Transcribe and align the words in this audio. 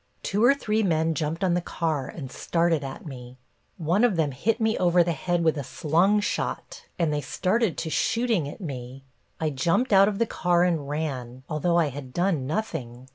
Two 0.23 0.43
or 0.43 0.55
three 0.55 0.81
men 0.81 1.13
jumped 1.13 1.43
on 1.43 1.53
the 1.53 1.61
car 1.61 2.07
and 2.07 2.31
started 2.31 2.83
at 2.83 3.05
me. 3.05 3.37
One 3.77 4.03
of 4.03 4.15
them 4.15 4.31
hit 4.31 4.59
me 4.59 4.75
over 4.79 5.03
the 5.03 5.11
head 5.11 5.43
with 5.43 5.59
a 5.59 5.63
slungshot, 5.63 6.85
and 6.97 7.13
they 7.13 7.21
started 7.21 7.77
to 7.77 7.91
shooting 7.91 8.49
at 8.49 8.61
me. 8.61 9.03
I 9.39 9.51
jumped 9.51 9.93
out 9.93 10.07
of 10.07 10.17
the 10.17 10.25
car 10.25 10.63
and 10.63 10.89
ran, 10.89 11.43
although 11.47 11.77
I 11.77 11.89
had 11.89 12.13
done 12.13 12.47
nothing. 12.47 13.09